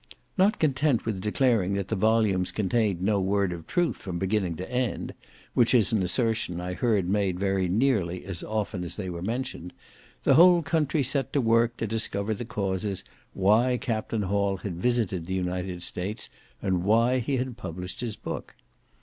Not 0.35 0.57
content 0.57 1.05
with 1.05 1.21
declaring 1.21 1.73
that 1.75 1.89
the 1.89 1.95
volumes 1.95 2.51
contained 2.51 3.03
no 3.03 3.19
word 3.21 3.53
of 3.53 3.67
truth 3.67 3.97
from 3.97 4.17
beginning 4.17 4.55
to 4.55 4.67
end 4.67 5.13
(which 5.53 5.75
is 5.75 5.93
an 5.93 6.01
assertion 6.01 6.59
I 6.59 6.73
heard 6.73 7.07
made 7.07 7.39
very 7.39 7.69
nearly 7.69 8.25
as 8.25 8.41
often 8.43 8.83
as 8.83 8.95
they 8.95 9.11
were 9.11 9.21
mentioned), 9.21 9.73
the 10.23 10.33
whole 10.33 10.63
country 10.63 11.03
set 11.03 11.31
to 11.33 11.39
work 11.39 11.77
to 11.77 11.85
discover 11.85 12.33
the 12.33 12.45
causes 12.45 13.03
why 13.35 13.77
Capt. 13.77 14.11
Hall 14.11 14.57
had 14.57 14.81
visited 14.81 15.27
the 15.27 15.35
United 15.35 15.83
States, 15.83 16.29
and 16.63 16.83
why 16.83 17.19
he 17.19 17.37
had 17.37 17.55
published 17.55 18.01
his 18.01 18.15
book. 18.15 18.55